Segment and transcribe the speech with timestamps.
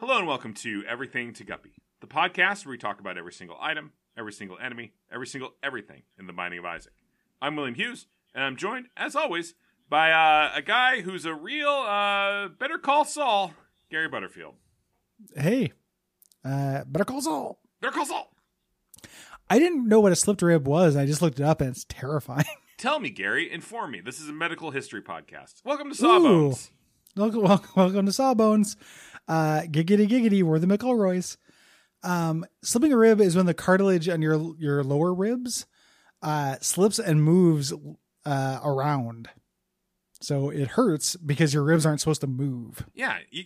[0.00, 3.56] Hello and welcome to Everything to Guppy, the podcast where we talk about every single
[3.60, 6.92] item, every single enemy, every single everything in the Binding of Isaac.
[7.42, 9.54] I'm William Hughes, and I'm joined, as always,
[9.90, 13.54] by uh, a guy who's a real uh, Better Call Saul,
[13.90, 14.54] Gary Butterfield.
[15.36, 15.72] Hey,
[16.44, 17.58] uh, Better Call Saul.
[17.80, 18.32] Better Call Saul.
[19.50, 20.94] I didn't know what a slipped rib was.
[20.94, 22.44] I just looked it up and it's terrifying.
[22.78, 23.50] Tell me, Gary.
[23.50, 24.00] Inform me.
[24.00, 25.64] This is a medical history podcast.
[25.64, 26.70] Welcome to Sawbones.
[27.16, 28.76] Welcome, welcome, welcome to Sawbones.
[29.28, 31.36] Uh, giggity giggity, we're the McElroys.
[32.02, 35.66] Um, slipping a rib is when the cartilage on your your lower ribs
[36.22, 37.72] uh, slips and moves
[38.24, 39.28] uh, around.
[40.20, 42.86] So it hurts because your ribs aren't supposed to move.
[42.94, 43.18] Yeah.
[43.30, 43.44] You,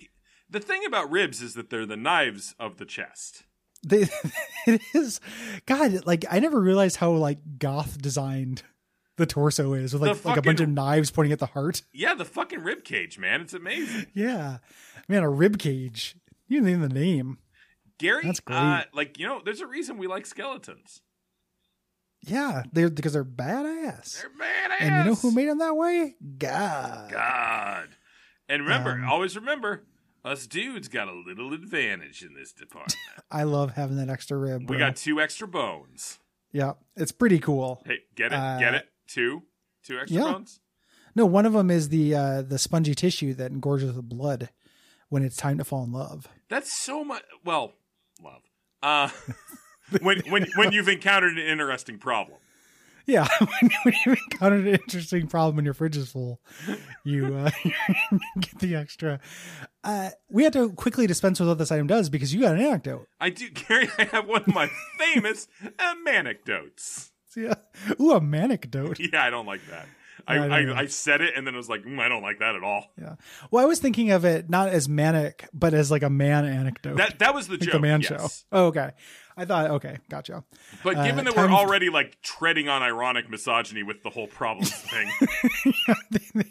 [0.49, 3.45] the thing about ribs is that they're the knives of the chest.
[3.87, 4.09] They,
[4.67, 5.21] it is
[5.67, 6.07] God.
[6.07, 8.63] Like I never realized how like goth designed
[9.23, 11.83] the torso is with like, The like a bunch of knives pointing at the heart.
[11.93, 13.41] Yeah, the fucking rib cage, man.
[13.41, 14.07] It's amazing.
[14.15, 14.59] Yeah,
[15.09, 16.17] man, a rib cage.
[16.49, 17.39] You name the name.
[17.99, 18.57] Gary, That's great.
[18.57, 21.01] Uh, like you know, there's a reason we like skeletons.
[22.25, 24.21] Yeah, they're because they're badass.
[24.21, 24.77] They're badass.
[24.81, 26.15] And you know who made them that way?
[26.39, 27.11] God.
[27.11, 27.89] God.
[28.49, 29.85] And remember, Um, always remember,
[30.25, 32.97] us dudes got a little advantage in this department.
[33.31, 34.69] I love having that extra rib.
[34.71, 36.19] we got two extra bones.
[36.53, 37.83] yeah, it's pretty cool.
[37.87, 38.37] Hey, get it?
[38.37, 38.89] Uh, get it?
[39.13, 39.43] Two,
[39.85, 40.33] two extra yeah.
[40.33, 40.61] bones.
[41.15, 44.49] No, one of them is the uh, the spongy tissue that engorges the blood
[45.09, 46.29] when it's time to fall in love.
[46.49, 47.23] That's so much.
[47.45, 47.75] Well,
[48.23, 48.43] love.
[48.83, 49.11] Uh,
[50.01, 52.39] when when when you've encountered an interesting problem.
[53.05, 56.41] Yeah, when you- when you encounter an interesting problem and your fridge is full,
[57.05, 57.51] you uh,
[58.41, 59.21] get the extra.
[59.85, 62.63] Uh, we had to quickly dispense with what this item does because you got an
[62.63, 63.09] anecdote.
[63.21, 63.91] I do, Gary.
[63.99, 65.49] I have one of my famous
[65.79, 67.12] uh, anecdotes.
[67.37, 67.55] Yeah.
[68.01, 69.01] Ooh, a manecdote.
[69.13, 69.87] Yeah, I don't like that.
[70.29, 70.79] I, I I.
[70.81, 72.93] I said it and then I was like, mm, I don't like that at all.
[73.01, 73.17] Yeah.
[73.51, 76.97] Well, I was thinking of it not as manic, but as like a man anecdote.
[76.97, 77.73] That that was the like joke.
[77.73, 78.09] the man yes.
[78.09, 78.29] show.
[78.53, 78.91] Oh, okay.
[79.37, 80.45] I thought, okay, gotcha.
[80.85, 84.71] But Uh, given that we're already like treading on ironic misogyny with the whole problems
[84.73, 85.11] thing,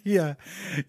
[0.04, 0.34] yeah.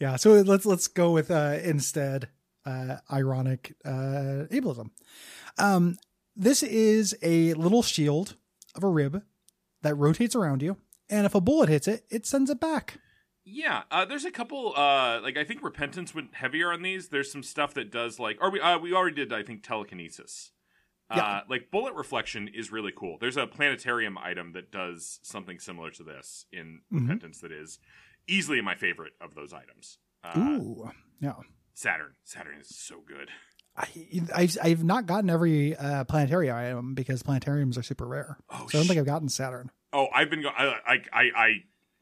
[0.00, 0.16] Yeah.
[0.16, 2.28] So let's, let's go with, uh, instead,
[2.64, 4.90] uh, ironic, uh, ableism.
[5.58, 5.98] Um,
[6.34, 8.36] this is a little shield
[8.74, 9.22] of a rib
[9.82, 10.76] that rotates around you.
[11.10, 12.98] And if a bullet hits it, it sends it back.
[13.44, 14.72] yeah, uh, there's a couple.
[14.76, 17.08] Uh, like I think repentance went heavier on these.
[17.08, 19.32] There's some stuff that does like, or we uh, we already did.
[19.32, 20.52] I think telekinesis.
[21.10, 21.40] Uh, Yeah.
[21.50, 23.18] like bullet reflection is really cool.
[23.20, 27.00] There's a planetarium item that does something similar to this in Mhm.
[27.02, 27.78] repentance that is
[28.26, 29.98] easily my favorite of those items.
[30.24, 30.90] Uh, Ooh.
[31.20, 31.34] Yeah.
[31.74, 32.14] Saturn.
[32.24, 33.28] Saturn is so good.
[33.76, 33.86] I,
[34.34, 38.36] I've, I've not gotten every uh, planetarium item because planetariums are super rare.
[38.50, 39.70] Oh, so I don't think I've gotten Saturn.
[39.92, 40.42] Oh, I've been.
[40.42, 40.54] going.
[40.56, 41.50] I, I I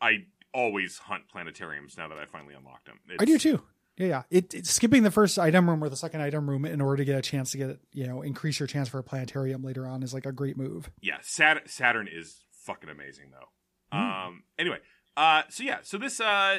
[0.01, 0.13] I
[0.53, 2.99] always hunt planetariums now that I finally unlocked them.
[3.19, 3.63] I do too.
[3.97, 4.23] Yeah, yeah.
[4.31, 7.05] It, it's skipping the first item room or the second item room in order to
[7.05, 10.03] get a chance to get you know increase your chance for a planetarium later on
[10.03, 10.91] is like a great move.
[11.01, 13.97] Yeah, Saturn, Saturn is fucking amazing though.
[13.97, 14.27] Mm.
[14.27, 14.43] Um.
[14.59, 14.79] Anyway,
[15.17, 15.43] uh.
[15.51, 15.79] So yeah.
[15.83, 16.59] So this uh.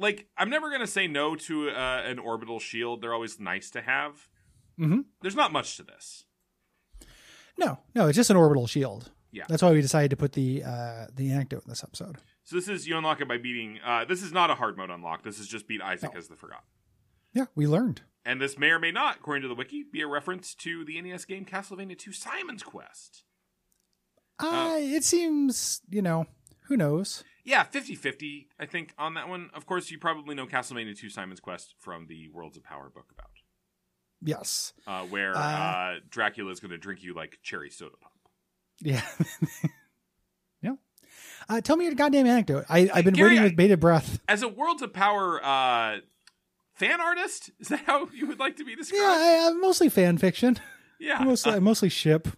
[0.00, 3.02] Like I'm never gonna say no to uh, an orbital shield.
[3.02, 4.28] They're always nice to have.
[4.78, 5.04] Mhm.
[5.22, 6.24] There's not much to this.
[7.58, 9.10] No, no, it's just an orbital shield.
[9.32, 9.44] Yeah.
[9.48, 12.18] That's why we decided to put the uh the anecdote in this episode.
[12.44, 13.78] So this is you unlock it by beating.
[13.84, 15.22] Uh, this is not a hard mode unlock.
[15.22, 16.18] This is just beat Isaac No.
[16.18, 16.64] as the Forgotten.
[17.34, 18.02] Yeah, we learned.
[18.24, 21.00] And this may or may not, according to the wiki, be a reference to the
[21.00, 23.24] NES game Castlevania II Simon's Quest.
[24.38, 26.26] Uh, it seems you know
[26.68, 27.24] who knows.
[27.48, 29.48] Yeah, 50 50, I think, on that one.
[29.54, 33.06] Of course, you probably know Castlevania 2 Simon's Quest from the Worlds of Power book
[33.10, 33.30] about,
[34.20, 34.74] Yes.
[34.86, 38.12] uh, where Uh, uh, Dracula is going to drink you like cherry soda pop.
[38.80, 39.00] Yeah.
[40.62, 40.72] yeah.
[41.48, 42.66] Uh, tell me your goddamn anecdote.
[42.68, 44.20] I, I've been Gary, waiting with bated breath.
[44.28, 45.98] As a Worlds of Power uh,
[46.74, 49.00] fan artist, is that how you would like to be described?
[49.02, 49.08] Yeah,
[49.46, 50.58] I, I'm mostly fan fiction.
[51.00, 51.18] Yeah.
[51.24, 52.28] mostly, Uh, mostly ship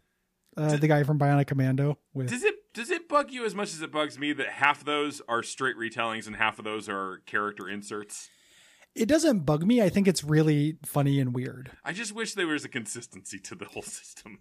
[0.57, 2.29] uh, the guy from Bionic Commando with.
[2.31, 4.87] does it does it bug you as much as it bugs me that half of
[4.87, 8.29] those are straight retellings and half of those are character inserts?
[8.95, 9.83] It doesn't bug me.
[9.83, 11.71] I think it's really funny and weird.
[11.85, 14.41] I just wish there was a consistency to the whole system.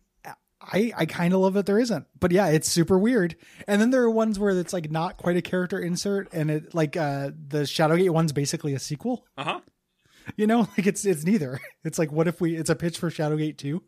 [0.61, 3.37] I, I kind of love that there isn't, but yeah, it's super weird.
[3.65, 6.75] And then there are ones where it's like not quite a character insert, and it
[6.75, 9.25] like uh the Shadowgate one's basically a sequel.
[9.37, 9.59] Uh huh.
[10.35, 11.61] You know, like it's it's neither.
[11.85, 12.57] It's like what if we?
[12.57, 13.83] It's a pitch for Shadowgate two.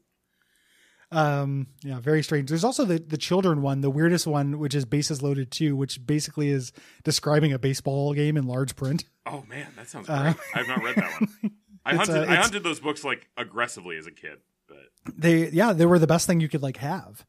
[1.12, 2.50] Um, yeah, very strange.
[2.50, 6.06] There's also the the children one, the weirdest one, which is Bases Loaded two, which
[6.06, 6.72] basically is
[7.04, 9.04] describing a baseball game in large print.
[9.25, 10.36] Oh man, that sounds Uh, great.
[10.56, 11.52] I've not read that one.
[11.86, 12.16] I hunted.
[12.30, 14.38] uh, I hunted those books like aggressively as a kid,
[14.68, 17.25] but They yeah, they were the best thing you could like have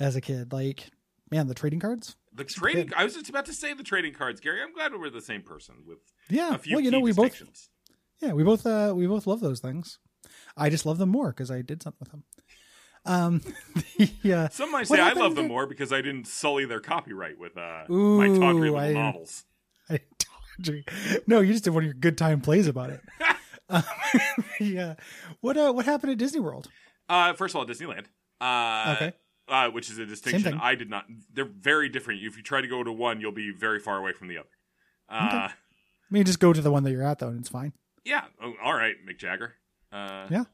[0.00, 0.52] as a kid.
[0.52, 0.90] Like
[1.30, 2.16] man, the trading cards.
[2.34, 2.90] the trading.
[2.96, 4.60] I was just about to say the trading cards, Gary.
[4.62, 5.98] I'm glad we're the same person with
[6.28, 6.76] Yeah, a few.
[6.76, 7.40] well, you know, we both
[8.20, 9.98] yeah, we both uh we both love those things.
[10.56, 12.24] I just love them more because I did something with them.
[13.04, 13.40] Um,
[13.98, 16.80] the, uh, Some might say I love them to- more because I didn't sully their
[16.80, 19.44] copyright with uh, my talk Ooh, little I- novels.
[19.90, 20.00] I
[20.58, 20.82] you.
[21.26, 23.00] No, you just did one of your good time plays about it.
[23.68, 23.82] um,
[24.60, 24.94] yeah.
[25.40, 26.68] What uh, what happened at Disney World?
[27.08, 28.04] Uh, first of all, Disneyland.
[28.40, 29.12] Uh, Okay.
[29.48, 30.58] Uh, which is a distinction.
[30.62, 31.04] I did not.
[31.32, 32.22] They're very different.
[32.22, 34.48] If you try to go to one, you'll be very far away from the other.
[35.08, 35.36] Uh, Okay.
[35.36, 35.52] I
[36.10, 37.72] mean, just go to the one that you're at though, and it's fine.
[38.04, 38.24] Yeah.
[38.40, 39.54] Oh, all right, Mick Jagger.
[39.90, 40.44] Uh, Yeah.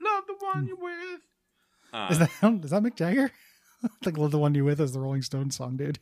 [0.00, 1.20] Love the one you're with.
[1.92, 2.30] Uh, Is that
[2.64, 3.30] is that Mick Jagger?
[3.84, 5.98] I think "Love the One You With" is the Rolling Stones song, dude.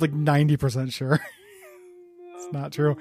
[0.00, 1.14] Like ninety percent sure.
[2.36, 2.96] it's not true.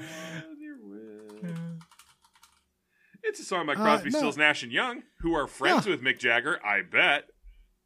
[3.23, 4.19] It's a song by Uh, Crosby, no.
[4.19, 5.91] Stills, Nash and Young, who are friends Yeah.
[5.91, 6.59] with Mick Jagger.
[6.65, 7.25] I bet.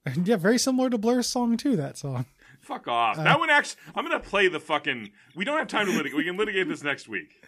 [0.24, 1.76] yeah, very similar to Blur's song too.
[1.76, 2.26] That song.
[2.62, 3.18] Fuck off.
[3.18, 3.82] Uh, that one actually.
[3.96, 5.10] I'm gonna play the fucking.
[5.36, 6.16] We don't have time to litigate.
[6.16, 7.44] We can litigate this next week.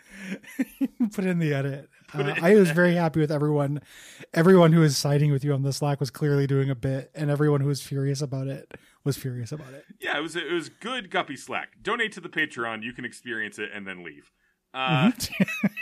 [1.13, 1.87] Put it in the edit.
[2.13, 3.81] Uh, I was very happy with everyone.
[4.33, 7.29] Everyone who was siding with you on the Slack was clearly doing a bit, and
[7.31, 8.71] everyone who was furious about it
[9.03, 9.85] was furious about it.
[9.99, 11.81] Yeah, it was it was good guppy slack.
[11.81, 12.83] Donate to the Patreon.
[12.83, 14.31] You can experience it and then leave.
[14.73, 15.11] Uh,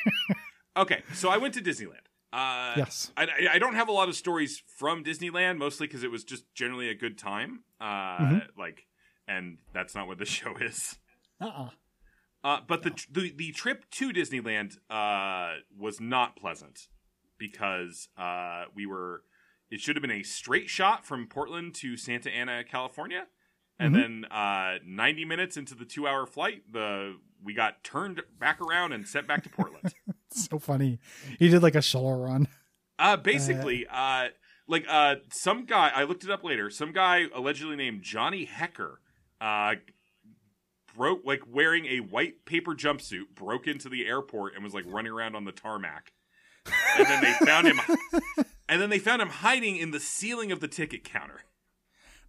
[0.77, 2.05] okay, so I went to Disneyland.
[2.33, 3.11] Uh, yes.
[3.17, 6.43] I, I- don't have a lot of stories from Disneyland, mostly because it was just
[6.55, 7.63] generally a good time.
[7.79, 8.41] Uh, Mhm.
[8.57, 8.85] Like,
[9.27, 10.97] and that's not what the show is.
[11.41, 11.69] Uh-uh.
[12.43, 16.87] Uh, but the, the the trip to Disneyland uh, was not pleasant
[17.37, 19.23] because uh, we were.
[19.69, 23.27] It should have been a straight shot from Portland to Santa Ana, California,
[23.79, 24.01] and Mhm.
[24.01, 29.07] then uh, 90 minutes into the two-hour flight, the we got turned back around and
[29.07, 29.93] sent back to Portland.
[30.33, 30.97] So funny.
[31.39, 32.47] He did like a shuttle run.
[32.97, 34.27] Uh basically, uh
[34.65, 39.01] like uh some guy I looked it up later, some guy allegedly named Johnny Hecker
[39.41, 39.75] uh
[41.01, 45.11] broke like wearing a white paper jumpsuit, broke into the airport and was like running
[45.11, 46.11] around on the tarmac.
[46.95, 47.79] And then they found him
[48.69, 51.41] and then they found him hiding in the ceiling of the ticket counter.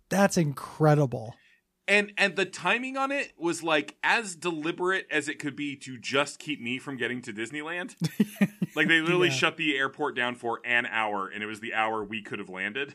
[0.08, 1.34] That's incredible.
[1.86, 5.98] And and the timing on it was like as deliberate as it could be to
[5.98, 7.94] just keep me from getting to Disneyland.
[8.74, 9.34] like they literally Yeah.
[9.34, 12.48] shut the airport down for an hour and it was the hour we could have
[12.48, 12.94] landed.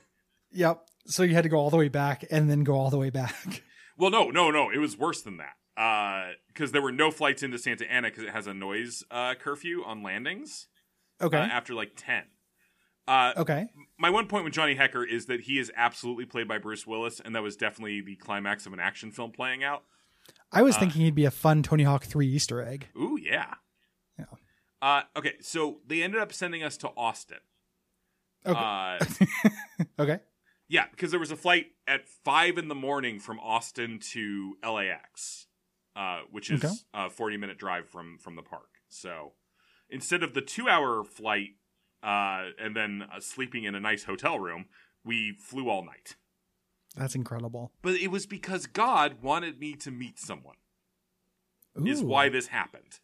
[0.54, 0.88] Yep.
[1.06, 3.12] So you had to go all the way back and then go all the way
[3.12, 3.62] back.
[4.00, 4.70] Well, no, no, no.
[4.70, 5.54] It was worse than that.
[5.78, 9.84] Because there were no flights into Santa Ana because it has a noise uh, curfew
[9.86, 10.68] on landings
[11.22, 11.38] Okay.
[11.38, 12.24] uh, after like 10.
[13.08, 13.68] Uh, okay.
[13.98, 17.22] my one point with Johnny Hecker is that he is absolutely played by Bruce Willis,
[17.24, 19.84] and that was definitely the climax of an action film playing out.
[20.52, 22.88] I was uh, thinking he'd be a fun Tony Hawk 3 Easter egg.
[22.98, 23.54] Ooh, yeah.
[24.20, 24.26] Yeah.
[24.82, 27.38] Uh, okay, so they ended up sending us to Austin.
[28.46, 28.60] Okay.
[28.60, 28.98] Uh,
[30.00, 30.20] okay.
[30.68, 35.47] yeah, because there was a flight at 5 in the morning from Austin to LAX,
[35.98, 36.74] uh, which is Okay.
[36.94, 38.70] a 40 minute drive from, from the park.
[38.88, 39.34] So
[39.90, 41.56] instead of the two hour flight
[42.04, 44.66] uh, and then uh, sleeping in a nice hotel room,
[45.04, 46.16] we flew all night.
[46.96, 47.72] That's incredible.
[47.82, 50.56] But it was because God wanted me to meet someone.
[51.84, 53.00] is why this happened.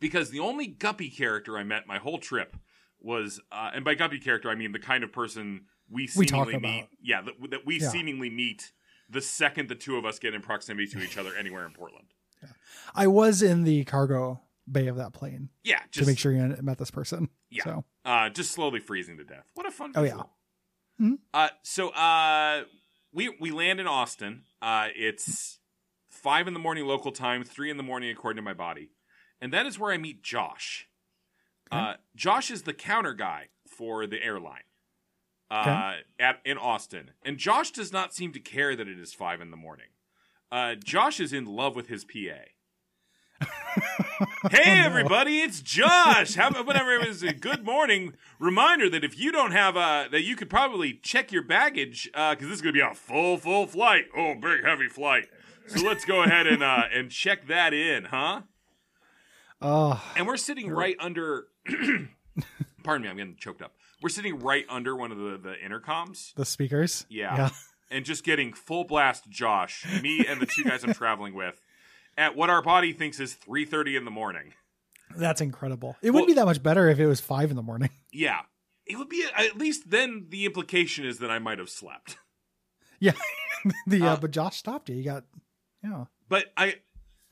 [0.00, 2.56] Because the only Guppy character I met my whole trip
[3.00, 6.58] was, uh, and by Guppy character I mean the kind of person we We seemingly
[6.58, 6.86] meet.
[7.02, 7.90] Yeah, that, that we Yeah.
[7.90, 8.72] seemingly meet
[9.08, 12.08] the second the two of us get in proximity to each other anywhere in Portland.
[12.42, 12.50] Yeah.
[12.94, 14.40] I was in the cargo
[14.70, 17.28] bay of that plane Yeah, just, to make sure you met this person.
[17.50, 17.64] Yeah.
[17.64, 19.50] So uh, just slowly freezing to death.
[19.54, 19.92] What a fun!
[19.94, 20.22] Oh, yeah.
[21.00, 21.18] Mhm.
[21.32, 22.64] Uh, so uh,
[23.12, 24.42] we we land in Austin.
[24.60, 25.58] Uh, it's
[26.10, 28.90] five in the morning local time, three in the morning according to my body,
[29.40, 30.88] and that is where I meet Josh.
[31.72, 31.80] Okay.
[31.82, 34.62] Uh, Josh is the counter guy for the airline.
[35.50, 36.00] Uh, Okay.
[36.20, 39.50] at in Austin, and Josh does not seem to care that it is five in
[39.50, 39.86] the morning.
[40.52, 42.44] Uh, Josh is in love with his PA.
[44.50, 46.34] Hey Oh, everybody, it's Josh.
[46.34, 50.08] How about whatever it was a good morning reminder that if you don't have a
[50.10, 53.36] that you could probably check your baggage because this is going to be a full
[53.38, 54.06] full flight.
[54.16, 55.26] Oh, big heavy flight.
[55.68, 58.42] So let's go ahead and uh and check that in, huh?
[59.62, 61.46] Oh, And we're sitting right under.
[62.84, 63.74] pardon me, I'm getting choked up.
[64.02, 66.34] We're sitting right under one of the the intercoms.
[66.34, 67.06] the speakers.
[67.08, 67.50] Yeah.
[67.90, 71.60] and just getting full blast Josh, me and the two guys I'm traveling with,
[72.16, 74.52] at what our body thinks is 3:30 in the morning.
[75.16, 75.96] That's incredible.
[76.02, 77.90] It Well- would be that much better if it was five in the morning.
[78.12, 78.40] Yeah.
[78.86, 82.16] It would be at least then the implication is that I might have slept.
[83.00, 83.12] Yeah.
[83.86, 84.96] the uh, Uh, but Josh stopped you.
[84.96, 85.24] You got
[85.84, 86.04] yeah.
[86.28, 86.76] But I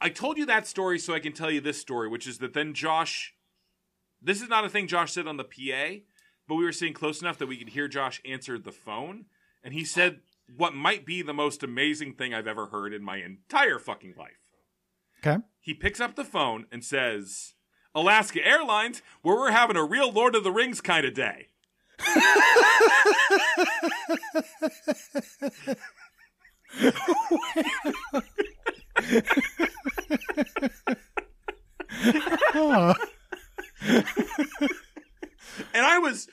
[0.01, 2.53] I told you that story so I can tell you this story, which is that
[2.53, 3.35] then Josh
[4.21, 6.01] this is not a thing Josh said on the PA,
[6.49, 9.27] but we were sitting close enough that we could hear Josh answer the phone,
[9.63, 10.21] and he said
[10.55, 14.39] what might be the most amazing thing I've ever heard in my entire fucking life.
[15.21, 15.43] Okay.
[15.61, 17.55] He picks up the phone and says,
[17.95, 21.49] Alaska Airlines, where we're having a real Lord of the Rings kind of day.
[32.55, 32.95] Oh,
[35.75, 36.29] And I was,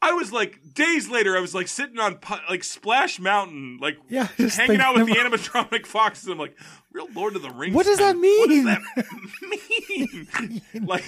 [0.00, 1.36] I was like days later.
[1.36, 2.18] I was like sitting on
[2.48, 6.28] like Splash Mountain, like Yeah, just hanging out with the animatronic foxes.
[6.28, 6.56] I'm like,
[6.92, 7.74] real Lord of the Rings.
[7.74, 8.64] What does that What does mean?
[8.64, 8.82] that
[10.72, 10.86] mean?
[10.86, 11.04] like,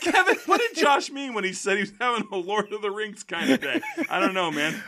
[0.00, 2.90] Kevin, what did Josh mean when he said he was having a Lord of the
[2.90, 3.80] Rings kind of day?
[4.10, 4.82] I don't know, man.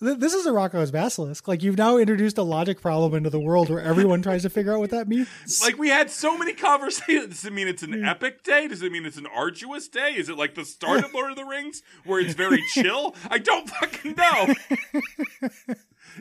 [0.00, 1.46] Th- this is a Roko's basilisk.
[1.46, 4.72] Like you've now introduced a logic problem into the world where everyone tries to figure
[4.74, 5.28] out what that means.
[5.62, 7.28] Like we had so many conversations.
[7.28, 8.68] Does it mean it's an epic day?
[8.68, 10.14] Does it mean it's an arduous day?
[10.16, 13.14] Is it like the start of Lord of the Rings where it's very chill?
[13.30, 14.54] I don't fucking know.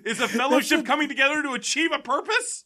[0.06, 2.66] Is a fellowship coming together to achieve a purpose?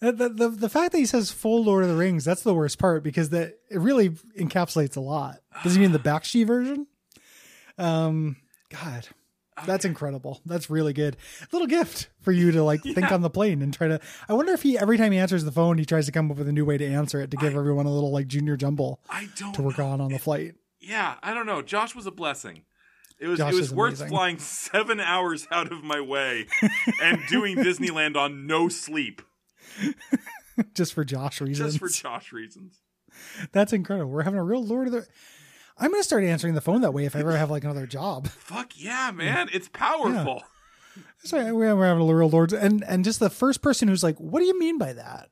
[0.00, 2.54] The, the, the, the fact that he says full Lord of the Rings, that's the
[2.54, 5.36] worst part because that it really encapsulates a lot.
[5.62, 6.86] Does he mean the Bakshi version?
[7.78, 8.36] Um,
[8.70, 9.08] God,
[9.64, 10.40] that's incredible.
[10.44, 11.16] That's really good.
[11.52, 14.00] little gift for you to like think on the plane and try to.
[14.28, 16.36] I wonder if he every time he answers the phone, he tries to come up
[16.36, 19.00] with a new way to answer it to give everyone a little like junior jumble
[19.08, 19.86] I don't to work know.
[19.88, 20.54] on on the flight.
[20.80, 21.62] Yeah, I don't know.
[21.62, 22.62] Josh was a blessing.
[23.18, 24.08] It was Josh it was worth amazing.
[24.08, 26.46] flying seven hours out of my way
[27.02, 29.22] and doing Disneyland on no sleep
[30.74, 31.74] just for Josh reasons.
[31.74, 32.80] just for Josh reasons.
[33.52, 34.10] That's incredible.
[34.10, 35.06] We're having a real Lord of the.
[35.78, 38.28] I'm gonna start answering the phone that way if I ever have like another job.
[38.28, 39.48] Fuck yeah, man!
[39.52, 40.42] It's powerful.
[41.18, 44.40] So we're having a real Lord, and and just the first person who's like, "What
[44.40, 45.28] do you mean by that?"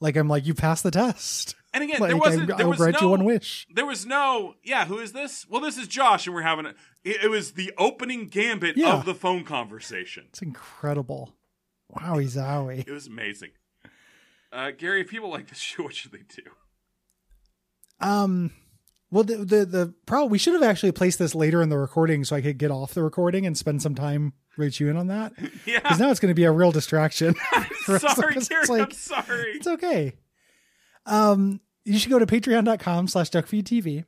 [0.00, 2.50] Like I'm like, "You passed the test." And again, Like there wasn't.
[2.52, 3.66] I, there will was grant no, you one wish.
[3.74, 4.54] There was no.
[4.62, 5.46] Yeah, who is this?
[5.48, 6.74] Well, this is Josh, and we're having a.
[7.04, 8.94] It, it was the opening gambit Yeah.
[8.94, 10.24] of the phone conversation.
[10.30, 11.34] It's incredible.
[11.88, 12.80] Wow, he's zowie.
[12.86, 13.50] It was amazing.
[14.52, 16.42] Uh, Gary, if people like this show, what should they do?
[18.00, 18.52] Um,
[19.10, 22.24] well, the the the problem we should have actually placed this later in the recording
[22.24, 25.06] so I could get off the recording and spend some time with you in on
[25.08, 25.32] that
[25.66, 27.34] Yeah, because now it's going to be a real distraction.
[27.84, 27.98] sorry,
[28.34, 28.40] Gary.
[28.40, 29.52] it's I'm sorry.
[29.52, 30.14] It's okay.
[31.04, 34.04] Um, you should go to patreon.com slash duckfeedtv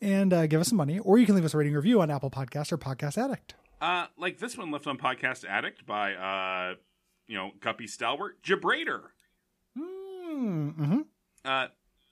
[0.00, 2.10] and uh, give us some money, or you can leave us a rating review on
[2.10, 3.54] Apple Podcast or Podcast Addict.
[3.80, 6.74] Uh, like this one left on Podcast Addict by uh,
[7.26, 9.02] you know, Guppy Stalwart, Jabrader.
[9.78, 11.00] Mm-hmm.
[11.44, 11.66] Uh,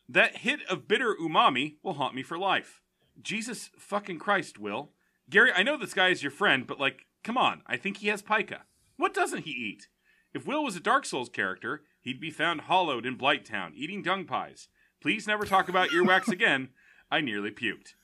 [0.08, 2.80] that hit of bitter umami will haunt me for life.
[3.20, 4.92] Jesus fucking Christ, Will.
[5.30, 7.62] Gary, I know this guy is your friend, but like, come on.
[7.66, 8.62] I think he has pica.
[8.96, 9.88] What doesn't he eat?
[10.34, 14.24] If Will was a Dark Souls character, he'd be found hollowed in Blighttown, eating dung
[14.24, 14.68] pies.
[15.00, 16.70] Please never talk about earwax again.
[17.10, 17.94] I nearly puked.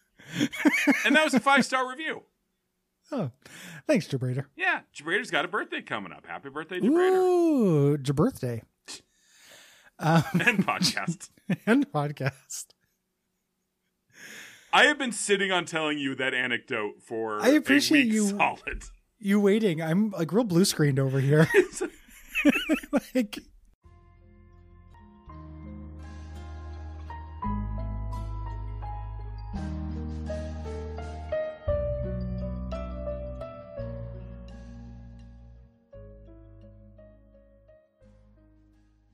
[1.05, 2.23] and that was a five star review.
[3.11, 3.31] Oh,
[3.87, 4.45] thanks, Jabrader.
[4.55, 6.27] Yeah, Jabrader's got a birthday coming up.
[6.27, 7.17] Happy birthday, Jabrader.
[7.17, 8.63] Ooh, birthday
[9.99, 11.31] um, And podcast.
[11.67, 12.67] and podcast.
[14.73, 18.85] I have been sitting on telling you that anecdote for I appreciate you- solid.
[19.19, 19.83] You waiting?
[19.83, 21.49] I'm like real blue screened over here.
[23.15, 23.39] like